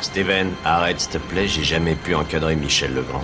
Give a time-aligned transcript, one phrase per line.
[0.00, 3.20] Steven, arrête s'il te plaît, j'ai jamais pu encadrer Michel Legrand.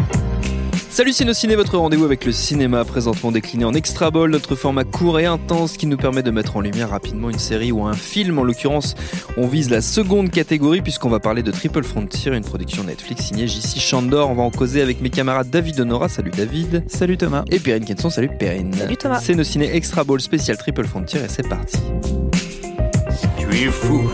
[0.88, 5.20] Salut Ciné, votre rendez-vous avec le cinéma, présentement décliné en extra ball, notre format court
[5.20, 8.40] et intense qui nous permet de mettre en lumière rapidement une série ou un film.
[8.40, 8.96] En l'occurrence,
[9.36, 13.46] on vise la seconde catégorie puisqu'on va parler de Triple Frontier, une production Netflix signée
[13.46, 14.30] JC Chandor.
[14.30, 16.82] On va en causer avec mes camarades David Honora, salut David.
[16.88, 17.44] Salut Thomas.
[17.52, 18.74] Et Perrine Kenson, salut Perrine.
[18.74, 19.20] Salut Thomas.
[19.22, 21.78] C'est nos ciné extra ball spécial Triple Frontier et c'est parti.
[23.50, 24.08] Tu es fou.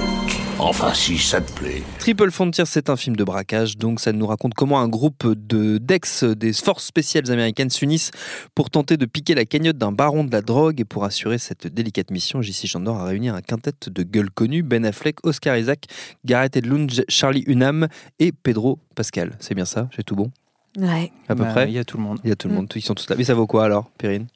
[0.58, 1.82] Enfin, si ça te plaît.
[1.98, 5.76] Triple Frontier, c'est un film de braquage, donc ça nous raconte comment un groupe de
[5.78, 8.10] d'ex des forces spéciales américaines s'unissent
[8.54, 10.80] pour tenter de piquer la cagnotte d'un baron de la drogue.
[10.80, 14.62] Et pour assurer cette délicate mission, JC Chandor a réuni un quintet de gueules connues
[14.62, 15.84] Ben Affleck, Oscar Isaac,
[16.24, 19.36] Gareth Edlund, Charlie Hunnam et Pedro Pascal.
[19.40, 19.88] C'est bien ça?
[19.94, 20.30] J'ai tout bon?
[20.78, 21.12] Ouais.
[21.28, 21.68] À peu Bah, près?
[21.68, 22.18] Il y a tout le monde.
[22.24, 23.16] Il y a tout le monde, ils sont tous là.
[23.16, 24.26] Mais ça vaut quoi alors, Perrine?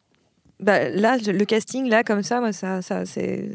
[0.61, 3.49] Bah, là, le casting, là, comme ça, moi, ça, ça c'est.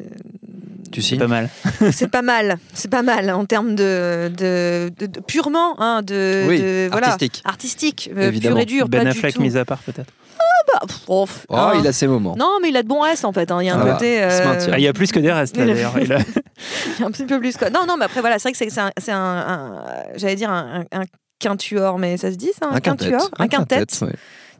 [0.91, 1.49] Tu signes pas mal.
[1.91, 2.57] C'est pas mal.
[2.73, 7.07] C'est pas mal en termes de, de, de- de- purement, hein, de, Oui, de- voilà,
[7.07, 7.41] artistique.
[7.45, 8.55] artistique, euh, Évidemment.
[8.55, 9.41] pur et dur, Ben pas Affleck du tout.
[9.41, 10.11] mis à part peut-être.
[10.73, 11.73] Bah, pff, oh, Oh, hein.
[11.79, 12.35] il a ses moments.
[12.37, 13.51] Non, mais il a de bons S en fait.
[13.51, 13.61] hein.
[13.61, 14.23] Il y a un Ah, côté.
[14.23, 14.29] euh.
[14.71, 15.93] Ah, il y a plus que des restes là d'ailleurs.
[16.01, 16.17] Il a-
[16.97, 17.69] il y a un petit peu plus quoi.
[17.69, 19.83] Non, non, mais après voilà, c'est vrai que c'est- c'est un, un- un-
[20.15, 20.83] j'allais dire un,
[21.39, 23.11] quintuor, mais ça se dit ça, un, Un quintet.
[23.11, 23.83] quintuor, un quintet.
[24.01, 24.13] ouais.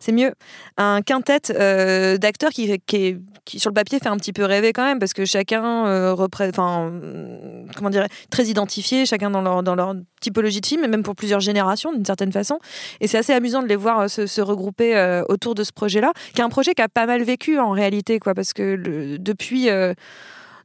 [0.05, 0.33] C'est mieux.
[0.77, 3.17] Un quintet euh, d'acteurs qui, qui,
[3.59, 6.49] sur le papier, fait un petit peu rêver quand même, parce que chacun euh, repré-
[6.49, 10.87] enfin, euh, comment dire, très identifié, chacun dans leur, dans leur typologie de film, et
[10.87, 12.59] même pour plusieurs générations, d'une certaine façon.
[13.01, 16.41] Et c'est assez amusant de les voir euh, se, regrouper autour de ce projet-là, qui
[16.41, 19.69] est un projet qui a pas mal vécu en réalité, quoi, parce que depuis.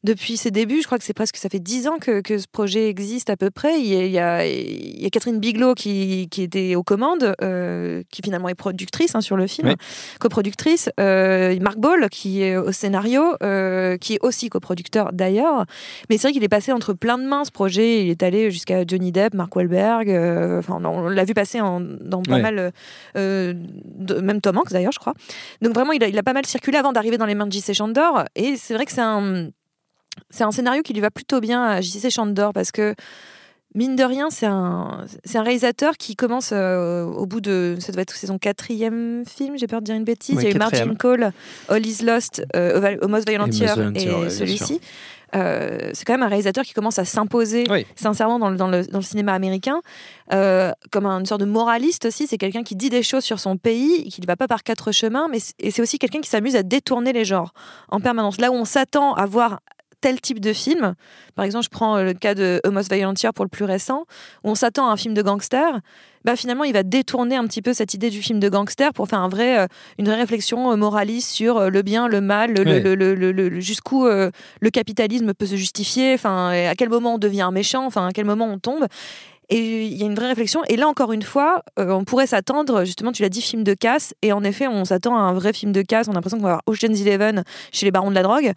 [0.03, 2.47] Depuis ses débuts, je crois que c'est presque, ça fait dix ans que, que ce
[2.51, 3.81] projet existe à peu près.
[3.81, 8.48] Il y a, il y Catherine Bigelow qui, qui était aux commandes, euh, qui finalement
[8.48, 9.75] est productrice hein, sur le film, Oui.
[10.21, 10.89] coproductrice.
[10.98, 15.67] Euh, Marc Ball qui est au scénario, euh, qui est aussi coproducteur d'ailleurs.
[16.09, 18.03] Mais c'est vrai qu'il est passé entre plein de mains ce projet.
[18.05, 20.09] Il est allé jusqu'à Johnny Depp, Mark Wahlberg.
[20.10, 22.72] euh, Enfin, on l'a vu passer en- dans pas mal,
[23.16, 25.15] de- même Tom Hanks d'ailleurs, je crois.
[25.62, 27.53] Donc vraiment, il a, il a pas mal circulé avant d'arriver dans les mains de
[27.53, 27.75] J.C.
[27.75, 28.25] Chandor.
[28.34, 29.49] Et c'est vrai que c'est un
[30.31, 32.10] c'est un scénario qui lui va plutôt bien à J.C.
[32.10, 32.94] Chandor parce que
[33.75, 37.76] mine de rien, c'est un, c'est un réalisateur qui commence euh, au bout de.
[37.81, 40.37] Ça doit être son quatrième film, j'ai peur de dire une bêtise.
[40.37, 40.94] Oui, Il y a eu Margin.
[40.97, 41.32] Call,
[41.69, 44.81] All Is Lost, euh, Almost Volunteer, et celui-ci.
[45.37, 47.87] Euh, c'est quand même un réalisateur qui commence à s'imposer Oui.
[47.94, 49.81] sincèrement dans le, dans, le, dans le cinéma américain
[50.32, 52.27] euh, comme une sorte de moraliste aussi.
[52.27, 54.91] C'est quelqu'un qui dit des choses sur son pays, qui ne va pas par quatre
[54.91, 57.54] chemins, mais et c'est aussi quelqu'un qui s'amuse à détourner les genres
[57.91, 58.41] en permanence.
[58.41, 59.60] Là où on s'attend à voir
[60.00, 60.94] tel type de film,
[61.34, 64.06] par exemple, je prends euh, le cas de Almost Volunteer pour le plus récent,
[64.44, 65.81] où on s'attend à un film de gangster,
[66.25, 69.09] bah finalement, il va détourner un petit peu cette idée du film de gangster pour
[69.09, 69.66] faire un vrai, euh,
[69.99, 73.60] une vraie réflexion euh, moraliste sur le bien, le mal, le, Ouais.
[73.60, 78.06] jusqu'où le capitalisme peut se justifier, enfin, à quel moment on devient un méchant, enfin,
[78.06, 78.87] à quel moment on tombe.
[79.50, 80.62] Et il y a une vraie réflexion.
[80.69, 83.75] Et là, encore une fois, euh, on pourrait s'attendre, justement, tu l'as dit, film de
[83.75, 84.15] casse.
[84.22, 86.06] Et en effet, on s'attend à un vrai film de casse.
[86.06, 88.53] On a l'impression qu'on va avoir Ocean's Eleven chez les barons de la drogue.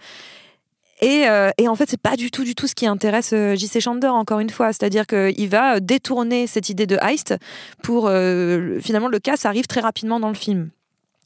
[1.03, 3.81] Et, euh, et en fait, c'est pas du tout, ce qui intéresse euh, J.C.
[3.81, 4.67] Chandor, encore une fois.
[4.67, 7.35] C'est-à-dire qu'il va détourner cette idée de heist
[7.81, 10.69] pour euh, le- finalement le casse arrive très rapidement dans le film,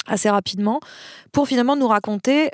[0.07, 0.79] assez rapidement,
[1.31, 2.49] pour finalement nous raconter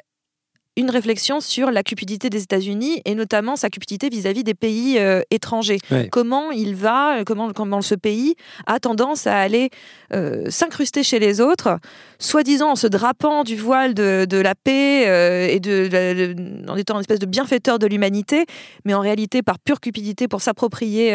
[0.76, 5.22] une réflexion sur la cupidité des États-Unis et notamment sa cupidité vis-à-vis des pays euh,
[5.30, 5.78] étrangers.
[5.92, 6.10] Ouais.
[6.12, 8.36] Comment il va, euh, comment, comment ce pays
[8.66, 9.70] a tendance à aller
[10.14, 11.78] euh, s'incruster chez les autres,
[12.18, 16.72] soi-disant en se drapant du voile de, de la paix euh, et de, de- de-
[16.72, 18.46] en étant une espèce de bienfaiteur de l'humanité,
[18.84, 21.12] mais en réalité par pure cupidité pour s'approprier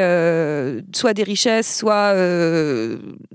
[0.94, 2.14] soit des richesses, soit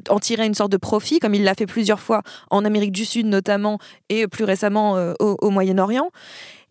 [0.09, 3.03] en tirer une sorte de profit, comme il l'a fait plusieurs fois en Amérique du
[3.05, 3.77] Sud notamment
[4.09, 6.11] et plus récemment au, au Moyen-Orient.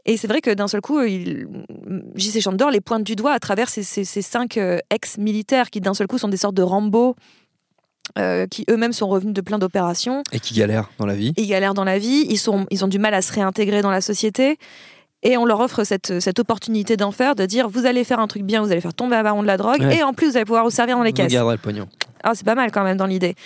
[0.05, 1.47] Et c'est vrai que d'un seul coup, il-
[2.17, 2.41] J.C.
[2.41, 5.95] Chandor les pointe du doigt à travers ces, ces- ces cinq euh, ex-militaires qui d'un
[5.95, 7.15] seul coup sont des sortes de Rambo,
[8.19, 10.23] euh, qui eux-mêmes sont revenus de plein d'opérations.
[10.33, 11.33] Et qui galère dans la vie.
[11.37, 13.91] Ils galèrent dans la vie, ils, sont, ils ont du mal à se réintégrer dans
[13.93, 14.59] la société.
[15.23, 18.27] Et on leur offre cette, cette opportunité d'en faire, de dire vous allez faire un
[18.27, 19.99] truc bien, vous allez faire tomber un baron de la drogue, Ouais.
[19.99, 21.31] et en plus vous allez pouvoir vous servir dans les Vous caisses.
[21.33, 21.87] garderez le pognon.
[22.25, 23.37] Ah, c'est pas mal quand même dans l'idée.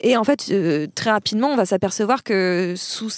[0.00, 3.08] Et en fait, euh, très rapidement, on va s'apercevoir que sous,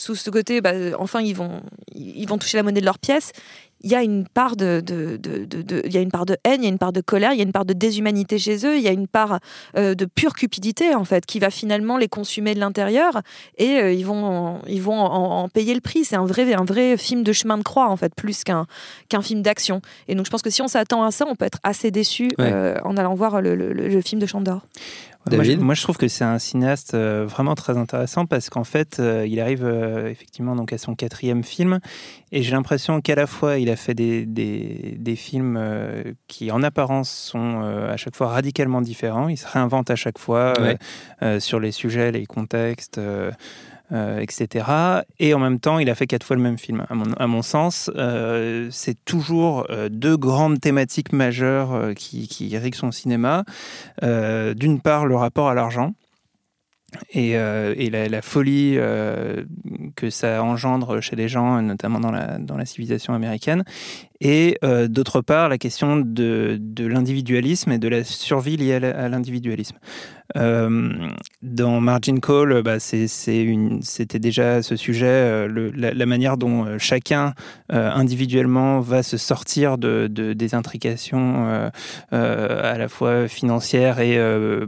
[0.00, 1.60] sous ce côté, bah, enfin, ils vont,
[1.96, 3.32] ils vont toucher la monnaie de leur pièce.
[3.80, 6.62] Il y a une part de, de, de- il y a une part de haine,
[6.62, 8.64] il y a une part de colère, il y a une part de déshumanité chez
[8.66, 9.38] eux, il y a une part
[9.76, 13.22] euh, de pure cupidité en fait, qui va finalement les consumer de l'intérieur
[13.56, 16.04] et euh, ils vont, en- ils vont en, en payer le prix.
[16.04, 18.66] C'est un vrai, un vrai film de chemin de croix en fait, plus qu'un
[19.08, 19.80] qu'un film d'action.
[20.08, 22.26] Et donc je pense que si on s'attend à ça, on peut être assez déçu
[22.38, 22.50] Ouais.
[22.52, 24.62] euh, en allant voir le, le- le- le film de Chandor.
[25.30, 28.50] Moi, je, David moi, je trouve que c'est un cinéaste euh, vraiment très intéressant parce
[28.50, 31.78] qu'en fait, euh, il arrive euh, effectivement donc à son quatrième film
[32.32, 35.58] et j'ai l'impression qu'à la fois il a fait des, des, des films
[36.26, 39.28] qui en apparence sont à chaque fois radicalement différents.
[39.28, 40.76] Il se réinvente à chaque fois Ouais.
[41.22, 42.98] euh, sur les sujets, les contextes.
[42.98, 43.30] euh,
[43.90, 44.66] euh, etc.
[45.18, 46.84] Et en même temps, il a fait quatre fois le même film.
[46.90, 52.92] À mon, sens, euh, c'est toujours euh, deux grandes thématiques majeures qui, qui irriguent son
[52.92, 53.44] cinéma.
[54.02, 55.94] D'une part, le rapport à l'argent.
[57.12, 58.76] Et, la, la folie
[59.96, 63.64] que ça engendre chez les gens, notamment dans la, dans la civilisation américaine.
[64.20, 69.76] Et euh, d'autre part, la question de, l'individualisme et de la survie liée à l'individualisme.
[70.36, 71.08] Euh,
[71.40, 77.34] dans Margin Call, bah, c'était déjà ce sujet, euh, la, manière dont chacun
[77.70, 81.70] individuellement va se sortir de, de- des intrications
[82.10, 84.18] à la fois financières et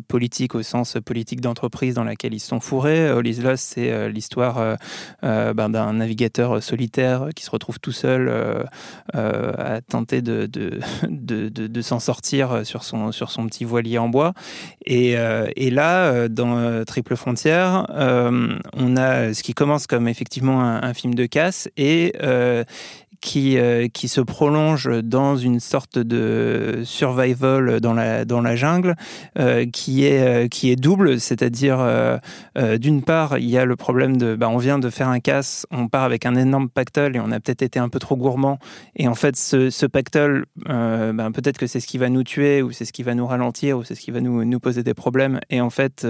[0.07, 3.09] politiques au sens politique d'entreprise dans laquelle ils sont fourrés.
[3.09, 4.77] All Lost, c'est l'histoire
[5.23, 8.31] ben, d'un navigateur solitaire qui se retrouve tout seul
[9.41, 14.09] euh, à tenter de, de, de, s'en sortir sur son, sur son petit voilier en
[14.09, 14.35] bois.
[14.85, 19.87] Et, euh, et là, euh, dans euh, Triple Frontière, euh, on a ce qui commence
[19.87, 22.65] comme effectivement un, un film de casse et euh,
[23.21, 28.97] qui, euh, qui se prolonge dans une sorte de survival dans la, dans la jungle
[29.39, 31.81] euh, qui, est, euh, qui est double, c'est-à-dire
[32.79, 35.67] d'une part, il y a le problème de, bah, on vient de faire un casse,
[35.71, 38.59] on part avec un énorme pactole et on a peut-être été un peu trop gourmand.
[38.97, 42.63] Et en fait ce, ce pactole, ben, peut-être que c'est ce qui va nous tuer
[42.63, 44.83] ou c'est ce qui va nous ralentir ou c'est ce qui va nous, nous poser
[44.83, 45.41] des problèmes.
[45.51, 46.07] Et en fait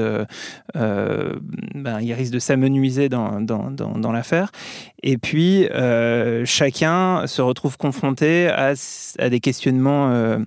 [0.75, 4.51] ben, il risque de s'amenuiser dans, dans, dans, l'affaire.
[5.03, 6.45] Et puis, euh,
[7.27, 8.75] se retrouve confronté à,
[9.19, 10.39] à des questionnements, euh,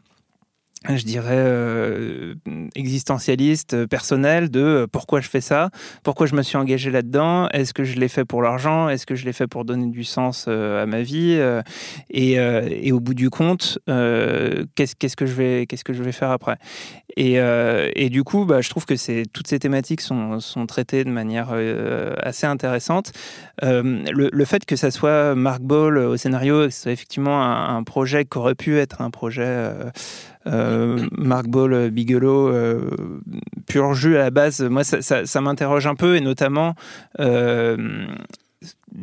[0.89, 2.35] je dirais, euh,
[2.75, 5.69] existentialistes, euh, personnels, de euh, pourquoi je fais ça,
[6.03, 9.15] pourquoi je me suis engagé là-dedans, est-ce que je l'ai fait pour l'argent, est-ce que
[9.15, 11.39] je l'ai fait pour donner du sens à ma vie,
[12.09, 16.57] et, au bout du compte, qu'est-ce que je vais, faire après?
[17.15, 21.53] Et, du coup, bah, je trouve que toutes ces thématiques sont, traitées de manière
[22.21, 23.11] assez intéressante.
[23.61, 28.25] Le, fait que ça soit Mark Ball au scénario, que ce soit effectivement un, projet
[28.25, 29.71] qui aurait pu être un projet
[31.17, 32.89] Mark Ball, Bigelow, euh,
[33.67, 36.75] pur jus à la base, moi ça, m'interroge un peu et notamment
[37.19, 38.07] euh,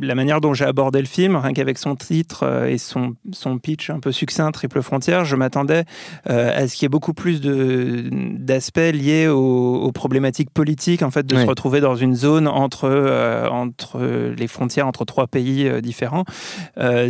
[0.00, 3.58] la manière dont j'ai abordé le film, rien qu'avec son titre euh, et son, son
[3.58, 5.84] pitch un peu succinct, Triple Frontière, je m'attendais
[6.28, 11.10] euh, à ce qu'il y ait beaucoup plus d'aspects liés aux, aux problématiques politiques, en
[11.10, 14.00] fait, de se retrouver dans une zone entre, euh, entre
[14.36, 16.24] les frontières, entre trois pays euh, différents.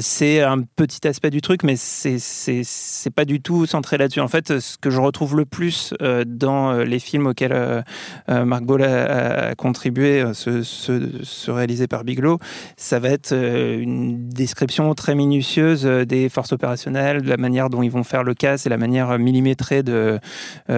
[0.01, 4.21] C'est un petit aspect du truc, mais c'est pas du tout centré là-dessus.
[4.21, 5.95] En fait, ce que je retrouve le plus
[6.27, 7.85] dans les films auxquels
[8.29, 12.39] Marc Boll a, a contribué, ceux, ceux réalisés par Bigelow,
[12.77, 17.71] ça va être euh, une description très minutieuse euh, des forces opérationnelles, de la manière
[17.71, 20.19] dont ils vont faire le casse et la manière millimétrée euh,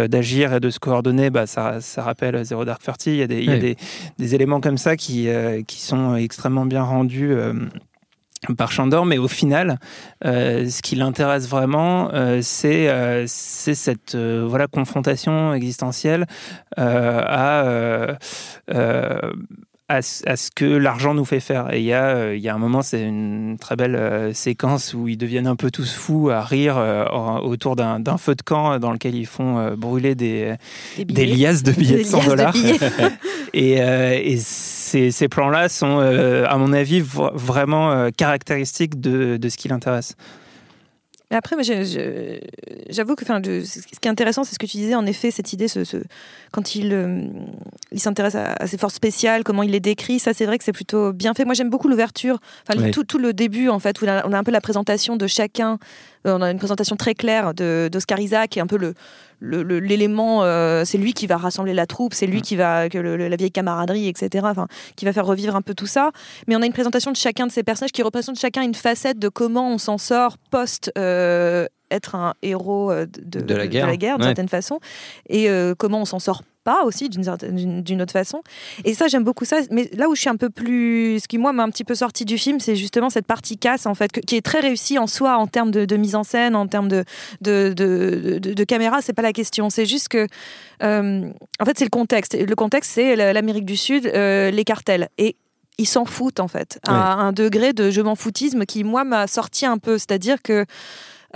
[0.09, 1.31] d'agir et de se coordonner.
[1.31, 3.11] Bah, ça, ça rappelle Zero Dark Thirty.
[3.11, 3.61] Il y a des, il y a Oui.
[3.61, 3.77] des,
[4.19, 5.29] des éléments comme ça qui,
[5.67, 7.35] qui sont extrêmement bien rendus.
[8.59, 9.79] par Chandor, mais au final,
[10.25, 16.27] euh, ce qui l'intéresse vraiment, euh, c'est euh, cette voilà confrontation existentielle
[16.77, 18.17] à
[19.93, 21.73] à, ce- à ce que l'argent nous fait faire.
[21.73, 24.33] Et il y, a, euh, il y a un moment, c'est une très belle euh,
[24.33, 27.05] séquence où ils deviennent un peu tous fous à rire euh,
[27.41, 30.55] autour d'un feu de camp dans lequel ils font brûler des,
[30.97, 31.37] Des des billets.
[31.37, 32.55] liasses de billets de Des 100 liasses de dollars.
[33.55, 39.69] Et, et ces, ces plans-là sont, à mon avis, vraiment caractéristiques de, de ce qui
[39.69, 40.17] l'intéresse.
[41.33, 41.57] Mais après,
[42.91, 45.55] j'avoue que enfin, ce qui est intéressant, c'est ce que tu disais, en effet, cette
[45.55, 45.97] idée, ce, ce-
[46.53, 47.25] quand il, euh,
[47.91, 50.65] il s'intéresse à, à ces forces spéciales, comment il les décrit, ça, c'est vrai que
[50.65, 51.47] c'est plutôt bien fait.
[51.47, 52.91] Moi, j'aime beaucoup l'ouverture, enfin, Oui.
[52.91, 55.79] tout, tout le début, en fait, où on a un peu la présentation de chacun.
[56.27, 58.95] Euh, on a une présentation très claire de- d'Oscar Isaac, qui est un peu le
[59.45, 62.43] l'élément, euh, c'est lui qui va rassembler la troupe, c'est lui Mm.
[62.43, 65.63] qui va, que le- le- la vieille camaraderie, etc., enfin, qui va faire revivre un
[65.63, 66.13] peu tout ça.
[66.47, 69.19] Mais on a une présentation de chacun de ces personnages qui représente chacun une facette
[69.19, 74.17] de comment on s'en sort post euh, être un héros de, De la guerre.
[74.19, 74.79] d'une certaine façon,
[75.29, 78.43] et euh, comment on s'en sort pas aussi d'une autre façon.
[78.85, 79.59] Et ça, j'aime beaucoup ça.
[79.71, 81.95] Mais là où je suis un peu plus, ce qui moi m'a un petit peu
[81.95, 85.07] sorti du film, c'est justement cette partie casse en fait, qui est très réussie en
[85.07, 87.05] soi en termes de, de mise en scène, en termes de
[87.41, 89.03] de, de, de- caméra.
[89.03, 89.71] C'est pas la question.
[89.71, 90.27] C'est juste que
[90.83, 91.29] euh,
[91.61, 92.37] en fait, c'est le contexte.
[92.39, 95.09] Le contexte, c'est la- l'Amérique du Sud, euh, les cartels.
[95.19, 95.37] Et
[95.79, 99.27] ils s'en foutent, en fait, à un degré de je m'en foutisme qui, moi, m'a
[99.27, 99.99] sorti un peu.
[99.99, 100.65] C'est-à-dire que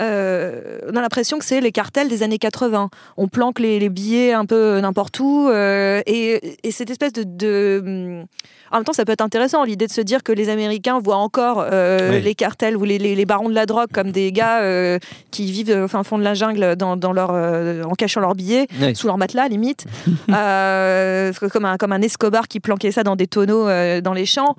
[0.01, 2.89] euh, on a l'impression que c'est les cartels des années 80.
[3.17, 5.49] On planque les, les billets un peu n'importe où.
[5.49, 8.25] euh, et, et cette espèce de, de, hum,
[8.71, 11.15] En même temps, ça peut être intéressant, l'idée de se dire que les Américains voient
[11.17, 12.21] encore euh, Oui.
[12.21, 14.61] les cartels ou les, les- les barons de la drogue comme des gars
[15.31, 18.67] qui vivent au fin fond de la jungle dans, dans leur, en cachant leurs billets
[18.93, 19.85] sous leur matelas limite,
[20.27, 23.65] comme, un, comme un Escobar qui planquait ça dans des tonneaux
[24.01, 24.55] dans les champs.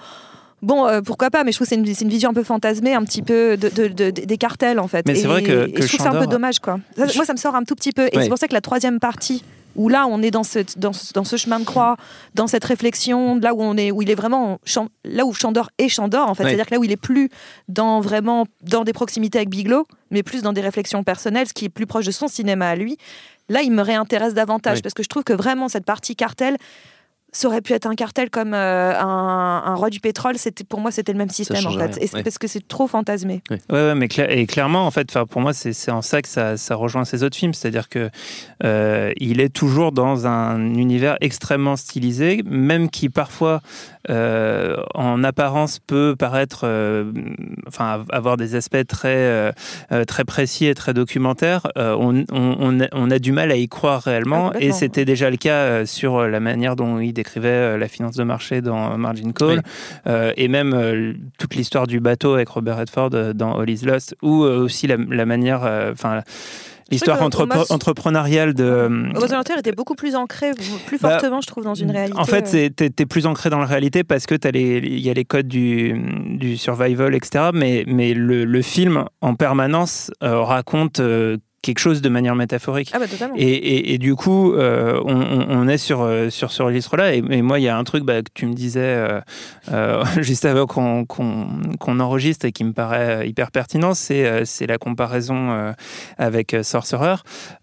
[0.63, 2.95] Bon, euh, pourquoi pas, mais je trouve que c'est une, une vision un peu fantasmée,
[2.95, 5.07] un petit peu de, de- de- des cartels en fait.
[5.07, 6.81] Mais c'est vrai que- je trouve ça un peu Chandor- dommage quoi.
[6.97, 8.09] Ça, moi, ça me sort un tout petit peu.
[8.13, 8.23] Et Ouais.
[8.25, 9.45] c'est pour ça que la troisième partie,
[9.77, 11.97] où là on est dans, cette, dans, ce- dans ce chemin de croix,
[12.35, 14.59] dans cette réflexion, là où on est, où il est vraiment,
[15.05, 17.29] là où Chandor est Chandor en fait, c'est-à-dire que là où il est plus
[17.69, 21.67] dans vraiment dans des proximités avec Biglo, mais plus dans des réflexions personnelles, ce qui
[21.67, 22.97] est plus proche de son cinéma à lui.
[23.49, 24.83] Là, il me réintéresse davantage Oui.
[24.83, 26.57] parce que je trouve que vraiment cette partie cartel.
[27.31, 30.39] Ça aurait pu être un cartel comme euh, un, un roi du pétrole.
[30.39, 31.95] C'était pour moi c'était le même système en fait.
[31.97, 32.23] rien, ouais.
[32.23, 33.43] parce que c'est trop fantasmé?
[33.51, 36.57] Ouais, ouais, mais cla- et clairement, en fait, pour moi, c'est en ça que ça,
[36.57, 37.53] ça rejoint ses autres films.
[37.53, 38.09] C'est-à-dire que
[38.65, 43.61] euh, il est toujours dans un univers extrêmement stylisé, même qui parfois,
[44.09, 47.13] euh, en apparence, peut paraître, euh,
[47.67, 49.53] enfin, av- avoir des aspects très,
[50.07, 51.67] très précis et très documentaires.
[51.77, 54.73] Euh, on, on- on a, on a du mal à y croire Ah, réellement, et
[54.73, 58.25] c'était déjà le cas euh, sur la manière dont il décrivait euh, la finance de
[58.25, 59.59] marché dans Margin Call.
[59.59, 59.61] Oui.
[60.07, 63.85] Euh, et même euh, toute l'histoire du bateau avec Robert Redford euh, dans All Is
[63.85, 66.23] Lost, ou euh, aussi la, la manière, euh, enfin,
[66.91, 68.65] l'histoire entrepre- Thomas- entrepreneuriale de.
[68.65, 70.53] euh, volontaire était beaucoup plus ancré,
[70.87, 72.19] plus Bah, fortement, je trouve, dans une réalité.
[72.19, 75.11] En fait, euh, t'es plus ancré dans la réalité parce que t'as les- il y
[75.11, 75.93] a les codes du,
[76.39, 77.51] du survival, etc.
[77.53, 82.91] Mais, mais le, le film, en permanence, euh, raconte euh, quelque chose de manière métaphorique.
[82.95, 83.35] Ah bah totalement.
[83.37, 87.15] Et, et- et du coup, euh, on, est sur, euh, sur ce registre-là.
[87.15, 89.21] Et, et moi, il y a un truc bah, que tu me disais euh,
[89.73, 95.73] euh, juste avant qu'on qu'on enregistre et qui me paraît hyper pertinent, c'est la comparaison
[96.17, 97.17] avec Sorcerer.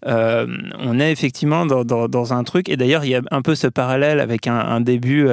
[0.04, 3.54] On est effectivement dans, dans- dans un truc, et d'ailleurs, il y a un peu
[3.54, 5.28] ce parallèle avec un, un début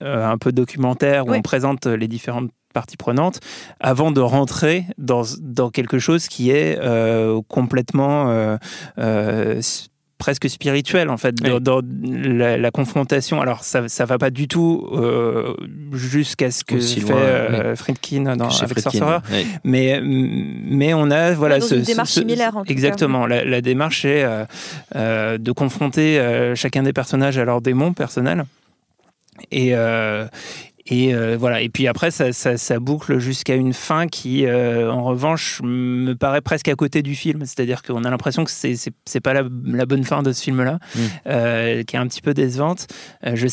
[0.00, 3.40] un peu documentaire où on présente les différentes parties prenantes
[3.80, 8.56] avant de rentrer dans, dans quelque chose qui est euh, complètement euh,
[8.98, 9.60] euh,
[10.18, 11.60] presque spirituel en fait dans, Oui.
[11.60, 13.40] dans la, la confrontation.
[13.40, 15.54] Alors ça ça va pas du tout euh,
[15.92, 19.44] jusqu'à ce que Aussi fait loin, euh, Friedkin dans, Chez avec Friedkin, Sorcerer.
[19.64, 22.72] mais mais on a voilà dans ce, une démarche ce- similaire, en tout cas.
[22.72, 23.26] exactement.
[23.26, 24.44] la, la démarche est euh,
[24.94, 28.44] euh, de confronter euh, chacun des personnages à leurs démons personnels
[29.50, 30.26] et euh,
[30.86, 31.60] et euh, voilà.
[31.60, 36.14] Et puis après ça, ça, ça boucle jusqu'à une fin qui euh, en revanche me
[36.14, 37.44] paraît presque à côté du film.
[37.44, 38.74] C'est-à-dire qu'on a l'impression que c'est
[39.04, 41.00] c'est pas la, la bonne fin de ce film là Mm.
[41.28, 42.86] euh, qui est un petit peu décevante.
[43.22, 43.46] Je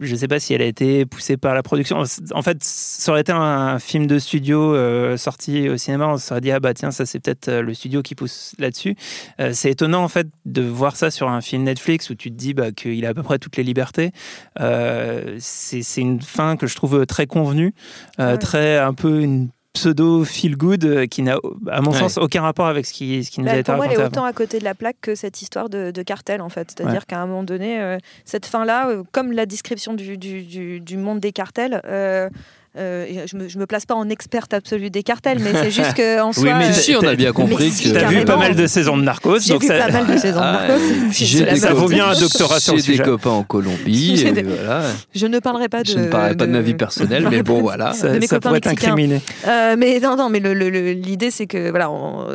[0.00, 2.02] je sais pas si elle a été poussée par la production.
[2.32, 4.74] En fait ça aurait été un film de studio
[5.16, 6.08] sorti au cinéma.
[6.08, 8.96] On se serait dit ah bah tiens ça c'est peut-être le studio qui pousse là-dessus.
[9.52, 12.54] C'est étonnant en fait de voir ça sur un film Netflix où tu te dis
[12.54, 14.12] bah, qu'il a à peu près toutes les libertés.
[15.38, 17.74] C'est une fin que je trouve très convenue,
[18.20, 18.38] euh, Ouais.
[18.38, 21.36] très un peu une pseudo feel good euh, qui n'a
[21.68, 21.98] à mon Ouais.
[21.98, 23.92] sens aucun rapport avec ce qui, ce qui nous Bah, a été pour moi, elle
[23.92, 24.06] est avant.
[24.06, 26.70] autant à côté de la plaque que cette histoire de, de cartel, en fait.
[26.70, 30.80] C'est-à-dire qu'à un moment donné, euh, cette fin-là, euh, comme la description du, du, du-
[30.80, 32.30] du monde des cartels, euh,
[32.76, 35.94] euh, je me, je me place pas en experte absolue des cartels, mais c'est juste
[35.94, 36.54] qu'en Oui, soi.
[36.58, 37.88] mais euh, si, on a bien compris que.
[37.92, 40.16] T'as vu pas mal de saisons de Narcos, J'ai donc vu ça, pas mal de
[40.18, 40.82] saisons de Ah, Narcos.
[41.12, 41.74] j'ai ça va.
[41.74, 44.82] vaut bien un doctorat sur le J'ai des copains en Colombie, J'ai et des- voilà.
[45.14, 45.88] Je ne parlerai pas de.
[45.88, 47.92] Je ne parlerai pas de ma vie personnelle, mais bon, voilà.
[47.94, 48.92] ça, de mes ça copains pourrait être mexicains.
[48.92, 49.20] incriminé.
[49.46, 52.26] Euh, mais non, non, mais l'idée c'est que voilà, on-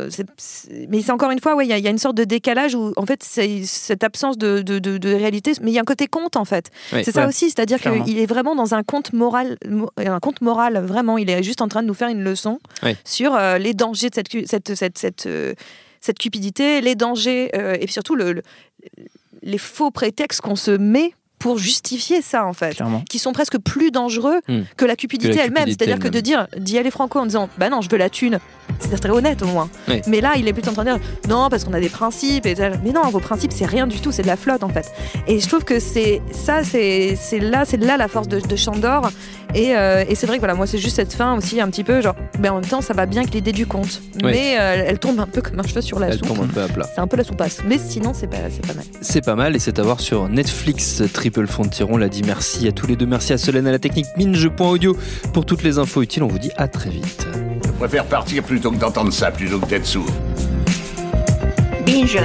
[0.90, 2.24] mais c'est encore une fois, ouais, il y, a- il y a une sorte de
[2.24, 5.78] décalage où en fait c'est cette absence de, de, de- de réalité, mais il y
[5.78, 6.70] a un côté conte en fait.
[6.94, 7.02] Oui.
[7.04, 9.58] c'est ça Ouais, aussi, c'est-à-dire qu'il est vraiment dans un conte moral,
[9.98, 11.18] un conte moral vraiment.
[11.18, 12.60] Il est juste en train de nous faire une leçon
[13.06, 15.54] sur euh, les dangers de cette cette cette cette, euh,
[16.02, 18.44] cette cupidité, les dangers euh, et puis surtout le, le-
[19.42, 23.02] les faux prétextes qu'on se met pour justifier ça en fait Clairement.
[23.10, 24.64] qui sont presque plus dangereux Hmm.
[24.76, 25.68] que la cupidité elle-même.
[25.68, 28.40] C'est-à-dire que de dire d'y aller franco en disant bah non, je veux la thune,
[28.80, 29.70] c'est très honnête au moins.
[29.88, 30.02] Oui.
[30.08, 32.46] Mais là, il est plutôt en train de dire non, parce qu'on a des principes.
[32.46, 34.88] Et mais non, vos principes, c'est rien du tout, c'est de la flotte en fait.
[35.28, 38.56] Et je trouve que c'est ça, c'est c'est là, c'est là la force de, de
[38.58, 39.10] Chandor.
[39.56, 41.84] Et, euh, et c'est vrai que voilà, moi, c'est juste cette fin aussi un petit
[41.84, 44.02] peu genre, mais en même temps, ça va bien avec l'idée du conte.
[44.24, 44.32] Oui.
[44.32, 46.28] Mais euh, elle tombe un peu comme un cheveu sur la Elle soupe.
[46.28, 46.86] tombe un peu à plat.
[46.94, 47.60] C'est un peu la soupasse.
[47.66, 48.86] Mais sinon, c'est pas, c'est pas mal.
[49.02, 51.02] C'est pas mal et c'est à voir sur Netflix.
[51.14, 52.22] Triple Frontier, on l'a dit.
[52.24, 53.06] Merci à tous les deux.
[53.08, 54.96] Merci à Solène à la technique minge.audio
[55.34, 56.24] pour toutes les infos utiles.
[56.24, 57.26] On vous dit à très vite.
[57.66, 60.06] Je préfère partir plutôt que d'entendre ça, plutôt que d'être sourd.
[61.86, 62.20] Binge.